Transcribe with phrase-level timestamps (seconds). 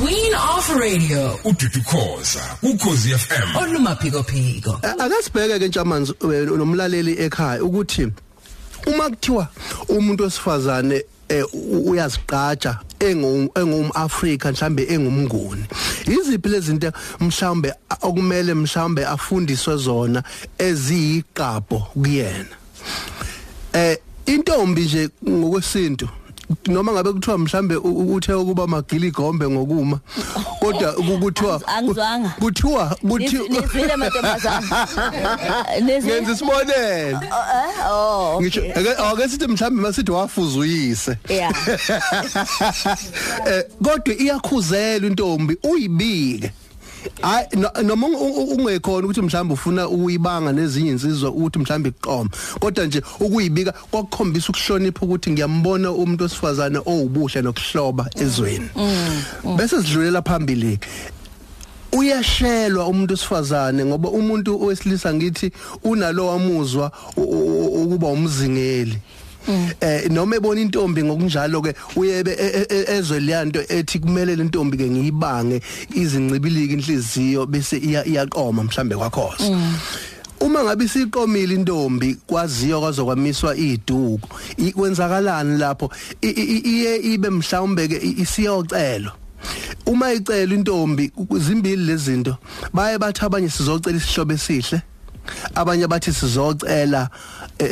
[0.00, 1.38] Queen of Radio.
[1.44, 4.80] Ududu khoza ukhozi FM oluma phiko phiko.
[4.82, 8.12] ake sibheke ke ntshamanzi nomlaleli ekhaya ukuthi
[8.86, 9.48] uma kuthiwa
[9.88, 11.02] umuntu osifazane
[11.52, 15.64] u- uyaziqatsha engu engumAfrika mhlambe engumnguni
[16.06, 17.72] iziphi lezi zinto mhlambe
[18.02, 20.22] okumele mhlambe afundiswe zona
[20.58, 22.56] eziyiqapho kuyena?
[23.72, 23.96] Eh
[24.26, 26.08] intombi nje ngokwesintu
[26.66, 29.98] noma ngabe kuthiwa mhlambe uthe ukuba magili gombe ngokuma
[30.60, 32.28] kodwa ku- kuthiwa Angizwanga.
[32.38, 34.86] kuthiwa kuthiwa Nizwile mantombazana.
[35.82, 37.20] ngenza isibonelo
[37.90, 38.38] Oh.
[38.42, 41.52] ngisho ake ake sithi mhlawumbe masithi wafuza uyise Yeah.
[43.46, 46.52] eh kodwa iyakhuzela intombi uyibike
[47.22, 53.02] Ay no- noma ungekhona ukuthi mhlawumbe ufuna uyibanga nezinye insizwa ukuthi mhlawumbe iqoma kodwa nje
[53.20, 58.68] ukuyibika kwakukhombisa ukuhlonipha ukuthi ngiyambona umuntu osifazane owubuhle nokuhloba ezweni.
[59.56, 60.78] Bese sidlulela phambili
[61.92, 65.52] uyashelwa umuntu osifazane ngoba umuntu owesilisa ngithi
[65.84, 68.98] unalo wamuzwa u- u- u- ukuba umzingeli.
[69.80, 74.44] Eh noma ebona intombi ngokunjalo ke uyebe e- e- e- ezwe leyanto ethi kumele le
[74.44, 75.60] ntombi ke ngiyibange
[75.94, 79.44] izincibilika inhliziyo bese iya- iyaqoma mhlambe kwakhoza
[80.40, 85.90] Uma ngabe siqomile intombi kwaziyo kwazokwamiswa iduku i- kwenzakalani lapho?
[86.22, 89.12] Iye ibe mhlawumbe ke isiyocelo
[89.86, 92.36] uma icela intombi zimbili lezinto
[92.72, 94.80] baye bathi abanye sizocela isihlobo esihle.
[95.54, 97.08] abanye bathi sizocela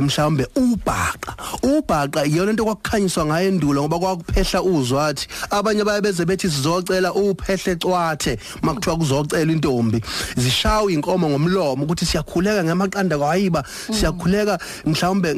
[0.00, 6.50] mhlawumbe ubhaqa ubhaqa iyona into kwakukhanyiswa ngayo endulo ngoba kwakuphehla uzwathi abanye baye beze bethi
[6.50, 10.00] sizocela uphehle cwathe makuthiwa kuzocela intombi
[10.36, 15.34] zishawa inkomo ngomlomo ukuthi siyakhuleka ngamaqanda kwayiba siyakhuleka mhlawumbe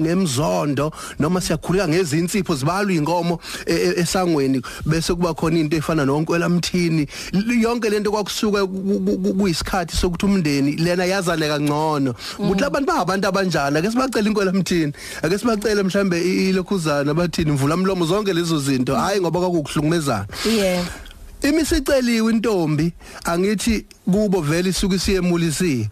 [0.00, 7.06] ngemzondo noma siyakhuleka ngezinsipho zibalwa inkomo esangweni bese kuba khona into efana nonkwela mthini
[7.60, 12.14] yonke lento kwakusuka kuyisikhathi sokuthi umndeni lena yazane kangcono.
[12.38, 13.78] Ukuthi labantu bahabantu abanjani?
[13.78, 14.92] Ake sibacela inkwelamthini
[15.22, 18.94] ake sibacele mhlambe i- ilokhuzana bathini mvula umlomo zonke lezo zinto.
[18.96, 20.84] Hayi ngoba kwakuhlukumezana Yeah.
[21.42, 22.92] imisiceliwe intombi
[23.24, 25.88] angithi kubo vele isuke siyemulisiwe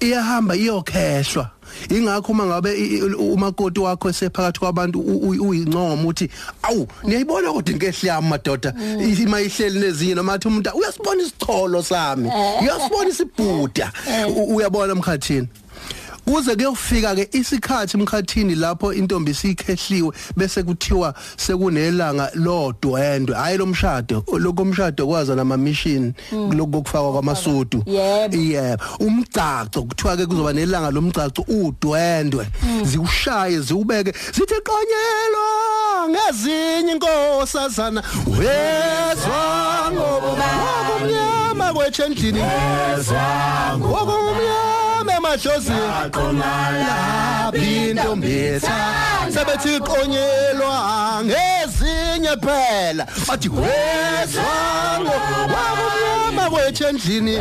[0.00, 1.50] iyahamba iyokhehlwa
[1.88, 6.28] ingakho uma ngabe i- i- umakoti wakho esephakathi kwabantu u- u- uyincoma uthi
[6.62, 8.74] awu niyayibona kodwa inkehli yami madoda.
[9.22, 12.28] Ima ihleli nezinye noma athi umuntu uyasibona isicholo sami.
[12.62, 13.92] Uyasibona isibhuda.
[14.36, 15.48] U- uyabona emkhathini
[16.30, 25.06] kuze kuyofika ke isikhathi emkhathini lapho intombi sikhehliwe bese kuthiwa sekunelanga lodwendwe hayi lomshado lokomshado
[25.06, 27.82] kwaza nama mission lokufakwa kwamasudu.
[27.86, 28.84] Yebo.
[29.00, 32.46] umgcaco kuthiwa ke kuzoba nelanga lomgcaco udwendwe
[32.82, 38.02] ziwushaye ziubeke zithi qonyelwa ngezinye inkosazana.
[38.26, 43.22] Wezwa ngokumnyama kwethendlini wezwa
[43.78, 44.79] ngokumnyama
[45.30, 47.60] emadlozi yaqomalabi
[47.90, 48.78] intombetha
[49.34, 50.74] sebethi iqonyelwa
[51.24, 53.06] ngezinye phela.
[53.28, 55.14] Bathi wezango
[55.54, 57.36] wakumnyama kwethu endlini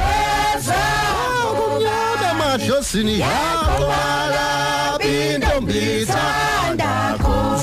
[1.45, 6.23] wakumnyama emadlozini yaqomalabi intombetha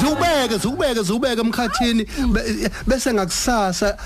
[0.00, 2.04] ziubeke ziubeke ziubeke emkhathini.
[2.32, 3.96] Be- bese ngakusasa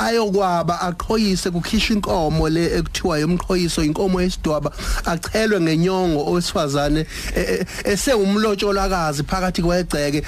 [0.00, 4.72] ayokwaba aqhoyise kukhishwa inkomo le ekuthiwa yomqhoyiso inkomo yesidwaba
[5.04, 7.06] achelwe ngenyongo owesifazane
[7.36, 10.22] e- e- esewumlotsholazi phakathi kwegceke.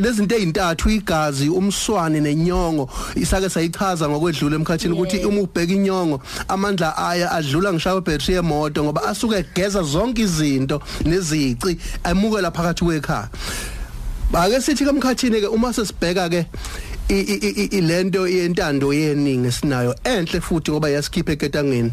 [0.00, 7.32] Lezinto ezintathu igazi umswane nenyongo isake sayichaza ngokwedlula emkhathini ukuthi uma ubheka inyongo amandla aya
[7.32, 13.28] adlula ngishawe battery yemoto ngoba asuke egeza zonke izinto nezici amukela phakathi kwekhaya
[14.32, 16.46] ake sithi kamkhathini ke uma sesibheka ke
[17.08, 21.92] i- i- i- i- lento yentando yeningi esinayo enhle futhi ngoba yasikhipha eketangeni.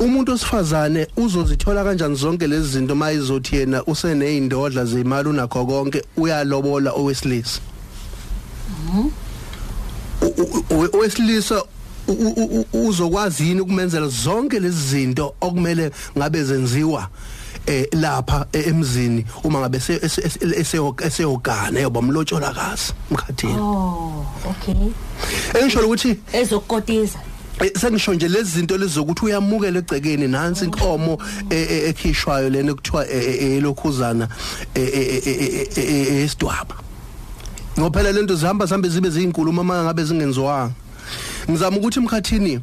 [0.00, 7.60] Umuntu osifazane uzozithola kanjani zonke lezi zinto mayizothi yena useneyindodla zemali unakho konke uyalobola owesilisa?
[10.92, 11.62] Owesilisa
[12.72, 17.08] uzokwazi yini ukumenzela zonke lezi zinto okumele ngabe zenziwa?
[17.66, 19.80] Eh lapha eh, emzini uma ngabe
[21.06, 24.74] eseyogana yoba umlotsholaakazi emkhathini Oh, okay.
[25.60, 27.18] engisho ukuthi Ezokukotisa.
[27.60, 31.18] Eh, sengisho nje lezi zinto lezokuthi uyamukela egcekeni nansi inkomo
[31.50, 34.28] eh, eh, ekhishwayo lena ekuthiwa eh, eh, eh, elokhuzana
[34.74, 36.74] eh, eh, eh, eh, eh, eh, esidwaba
[37.78, 40.72] ngophela lento zihamba zihambe zibe ziyinkulumo uma ngabe zingenziwanga
[41.48, 42.60] ngizama ukuthi emkhathini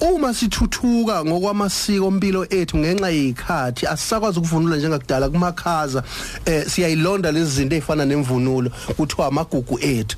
[0.00, 6.02] uma sithuthuka ngokwamasiko impilo ethu ngenxa yezikhathi asisakwazi ukuvunula njengakudala kumakhaza
[6.44, 10.16] eh siyayilonda lezi zinto ezifana nemvunulo kuthiwa amagugu ethu.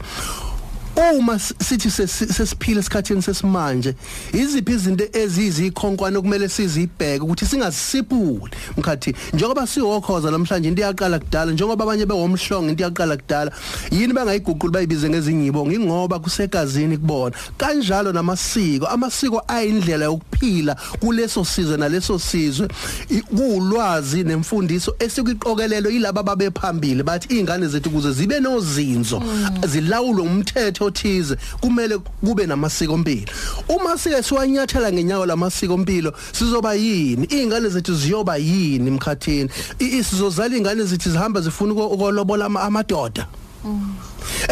[0.96, 3.94] Uma s- sithi sesi- sesiphila esikhathini sesimanje
[4.32, 8.50] iziphi izinto ezizikhonkwane kumele sizibheke ukuthi singazisipuli?
[8.76, 13.52] Mkhathi njengoba siwokhoza namhlanje into yaqala kudala njengoba abanye bewomhlongo into yaqala kudala
[13.90, 15.66] yini bangayiguquli bayibize ngezinyibo?
[15.66, 17.36] Ngingoba kusegazini kubona.
[17.58, 22.68] Kanjalo namasiko amasiko ayindlela yokuphila kuleso sizwe naleso sizwe.
[23.10, 29.22] I- kuulwazi nemfundiso esikuqokelelo yilabo ababephambili bathi izingane zethu kuze zibe nozinzo
[29.68, 33.32] zilawulwe umthetho othize kumele kube namasiko impilo
[33.68, 37.26] uma sike siwanyathela ngenyawo lamasiko impilo sizoba yini?
[37.30, 39.50] Izingane zethu ziyoba yini emkhathini?
[39.78, 43.26] Sizozala izingane zethu zihamba zifuna uko- ukolobola ama- amadoda?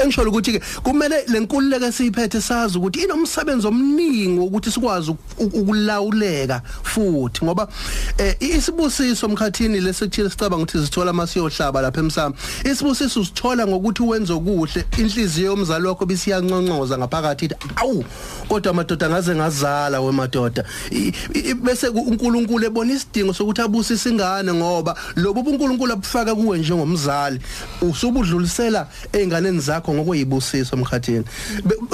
[0.02, 7.44] Engisho ukuthi ke kumele lenkululeko esiyiphethe sazi ukuthi inomsebenzi omningi ukuthi sikwazi uku- ukulawuleka futhi
[7.44, 7.68] ngoba
[8.18, 12.34] eh, isibusiso omkhathini lesikuthile sicabanga ukuthi sithola masiyohlaba lapha emsamo.
[12.64, 18.04] Isibusiso usithola ngokuthi wenze okuhle inhliziyo yomzali wakho bisiyanconcoza ngaphakathi awu
[18.48, 20.64] kodwa amadoda ngaze ngazala wemadoda
[21.62, 27.40] bese ku- uNkulunkulu ebona isidingo sokuthi abusise ingane ngoba lobo uNkulunkulu abufaka kuwe njengomzali
[27.82, 29.83] usubudlulisela einganeni zakho.
[29.92, 31.24] Ngokuyibusiso emkhathini.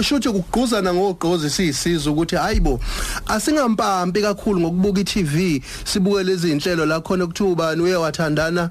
[0.02, 2.80] Shuthi kugquzana ngogqozi siyisizwe ukuthi hayibo
[3.26, 8.70] asingampampi kakhulu ngokubuka iTV sibuke lezi zinhlelo la khona kuthi ubani uye wathandana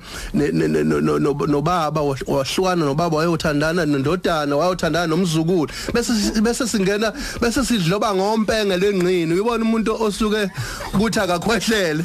[1.48, 5.70] nobaba wahl- wahlukana nobaba wayothandana nendodana wayothandana nomzukulu.
[5.94, 10.50] Bese bese singena bese sidloba ngompenge lenqini uyibona umuntu osuke
[10.92, 12.04] kuthi akakhwehlele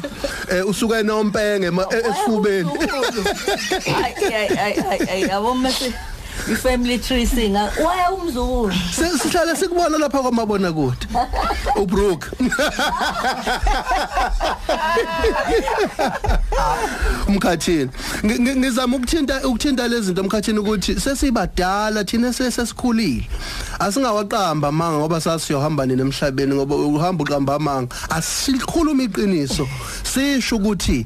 [0.51, 2.69] eh, usuke nompenge esifubeni?
[3.85, 5.93] Ay ay ay ay ay yabo mase
[6.51, 11.07] i-family tree singa waya umzukulu Si- sihlale sikubona lapha kwamabona kude
[11.75, 12.31] uBrook
[17.27, 17.89] umkhathini.
[18.23, 23.27] Ngi- ngi- ngizama ukuthinta ukuthinta lezi zinto umkhathini ukuthi sesibadala thina sesesikhulile
[23.79, 29.67] asingawaqamba manga ngoba sasiyohamba nini emhlabeni ngoba uhamba uqamba manga asikhuluma iqiniso.
[30.03, 31.05] Sisho ukuthi A-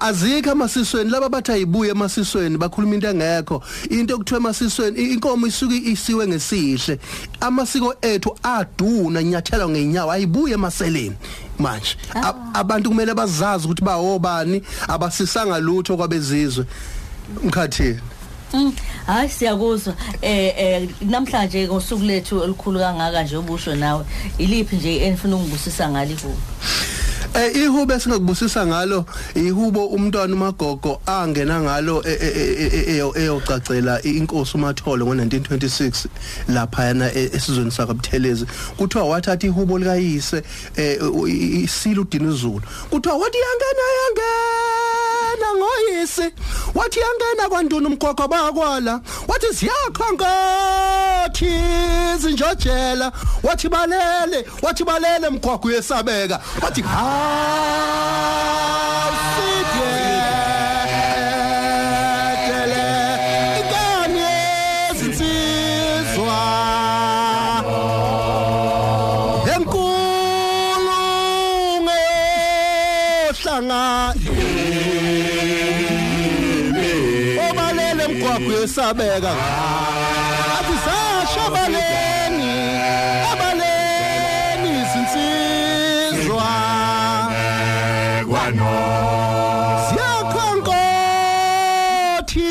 [0.00, 3.62] azikho amasisweni laba bathi ayibuye emasisweni bakhuluma into engekho.
[3.90, 6.98] Into okuthiwa emasisweni i- inkomo isuke isiwe ngesihle.
[7.40, 11.16] Amasiko ethu aduna nyathela ngenyawo ayibuye emaseleni.
[11.58, 16.64] Manje A- abantu kumele bazazi ukuthi bawobani abasisanga lutho kwabezizwe.
[17.44, 18.00] Mkhathini?
[18.54, 18.72] Mm,
[19.06, 19.94] hayi siyakuzwa.
[20.22, 24.04] Eh eh namhlanje ngosuku lethu elikhulu kangaka nje obusho nawe
[24.38, 26.30] iliphi nje enifuna ungibusisa ngaliho
[27.34, 29.04] Eh ihube singakubusisa ngalo
[29.34, 36.06] ihubo umntwana uMagogo angena ngalo e- e- e- e- eyo- eyocacela inkosi uMatholo ngo1926
[36.48, 38.46] lapha yana e- esizweni sakabuthelezi
[38.76, 40.42] kuthiwa wathatha ihubo likayise
[40.76, 45.03] eh, u- i- isila udinizulu kuthiwa wathi yangena yangena
[45.56, 46.32] ngoyisi
[46.74, 51.54] wathi yangena kwanduna umgogo bakwala wathi ziyakhangathi
[52.18, 53.12] zinjojela.
[53.42, 54.44] Wathi balele.
[54.62, 56.40] Wathi balele mgogo uyesabeka.
[56.62, 58.33] Wathi hasidele
[78.04, 79.32] obalele mgwaqo yesabeka.
[80.58, 82.52] Athi sashabaleni
[83.32, 86.50] abaleni izinsizwa.
[89.88, 92.50] Ziyakhankothi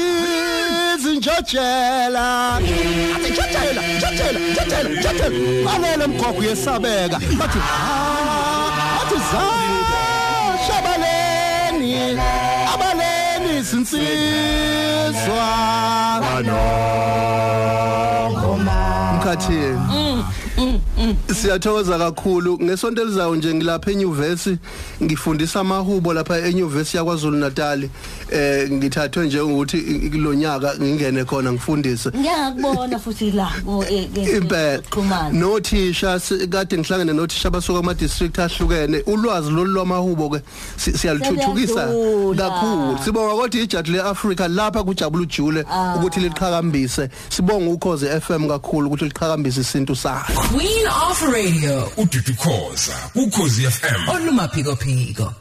[1.04, 5.30] zinjojela athi njojela njojela njojela njojela
[5.66, 7.18] balele mgwaqo yesabeka.
[7.40, 7.70] Bathi ha
[13.64, 13.96] bathi
[15.14, 15.44] zashabaleni
[18.28, 18.83] abaleni izinsizwa
[19.24, 20.24] mkhathini
[21.42, 22.60] siyathokoza kakhulu.
[22.62, 24.58] Ngesonto elizayo nje ngilapha enyuvesi
[25.04, 27.90] ngifundisa amahubo lapha enyuvesi yakwaZulu Natal
[28.32, 32.10] eh ngithathwe nje ukuthi kulonyaka ngingene khona ngifundise.
[32.10, 34.82] Ngiyakubona futhi la ku- e- e- impela
[35.32, 39.04] nothisha si- kade ngihlangene nothisha basuka ama district ahlukene.
[39.06, 40.42] Ulwazi lolu lwamahubo ke
[40.78, 41.88] si- siyalithuthukisa
[42.38, 42.98] kakhulu.
[43.06, 45.66] Sibonga kodwa ijaji leAfrica lapha kujabula ujule
[45.96, 51.90] ukuthi liqhakambise sibonga ukhoze FM kakhulu ukuthi liqhakambise isintu sakhe Queen of Radio.
[51.98, 55.34] ududu khoza ukhozi FM Olumaphiko phiko.